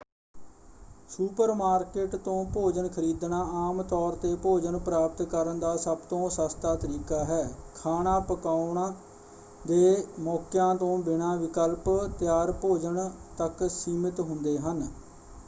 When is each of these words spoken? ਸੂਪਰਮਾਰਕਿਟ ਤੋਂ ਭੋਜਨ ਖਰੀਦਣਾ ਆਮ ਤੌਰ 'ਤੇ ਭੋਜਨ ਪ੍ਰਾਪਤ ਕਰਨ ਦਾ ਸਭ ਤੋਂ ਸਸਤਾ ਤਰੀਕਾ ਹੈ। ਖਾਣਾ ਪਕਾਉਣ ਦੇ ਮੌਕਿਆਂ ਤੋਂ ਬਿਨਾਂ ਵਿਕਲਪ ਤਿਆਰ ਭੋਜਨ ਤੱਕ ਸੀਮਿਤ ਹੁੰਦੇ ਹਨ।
ਸੂਪਰਮਾਰਕਿਟ 1.09 2.15
ਤੋਂ 2.15 2.43
ਭੋਜਨ 2.53 2.87
ਖਰੀਦਣਾ 2.87 3.41
ਆਮ 3.57 3.81
ਤੌਰ 3.83 4.15
'ਤੇ 4.15 4.33
ਭੋਜਨ 4.35 4.77
ਪ੍ਰਾਪਤ 4.79 5.21
ਕਰਨ 5.23 5.59
ਦਾ 5.59 5.75
ਸਭ 5.77 5.97
ਤੋਂ 6.09 6.29
ਸਸਤਾ 6.29 6.73
ਤਰੀਕਾ 6.75 7.23
ਹੈ। 7.25 7.43
ਖਾਣਾ 7.75 8.17
ਪਕਾਉਣ 8.29 8.91
ਦੇ 9.67 10.03
ਮੌਕਿਆਂ 10.19 10.73
ਤੋਂ 10.75 10.97
ਬਿਨਾਂ 10.99 11.35
ਵਿਕਲਪ 11.37 11.89
ਤਿਆਰ 12.19 12.51
ਭੋਜਨ 12.51 13.09
ਤੱਕ 13.37 13.67
ਸੀਮਿਤ 13.71 14.19
ਹੁੰਦੇ 14.19 14.57
ਹਨ। 14.59 14.87